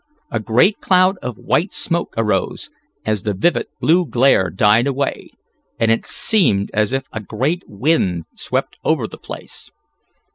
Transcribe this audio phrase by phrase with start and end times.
[0.31, 2.71] A great cloud of white smoke arose,
[3.05, 5.29] as the vivid blue glare died away,
[5.79, 9.69] and it seemed as if a great wind swept over the place.